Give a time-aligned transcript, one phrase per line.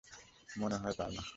[0.55, 1.23] মনে হয় তা না।